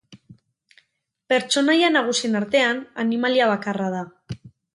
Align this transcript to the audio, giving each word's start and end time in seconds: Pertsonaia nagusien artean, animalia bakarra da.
Pertsonaia 1.33 1.91
nagusien 1.97 2.39
artean, 2.41 2.81
animalia 3.05 3.53
bakarra 3.53 3.93
da. 3.99 4.03